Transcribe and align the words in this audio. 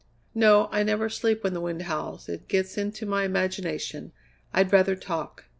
"No. 0.33 0.67
I 0.71 0.81
never 0.81 1.09
sleep 1.09 1.43
when 1.43 1.53
the 1.53 1.61
wind 1.61 1.83
howls; 1.83 2.27
it 2.27 2.47
gets 2.47 2.75
into 2.75 3.05
my 3.05 3.23
imagination. 3.23 4.13
I'd 4.51 4.73
rather 4.73 4.95
talk. 4.95 5.45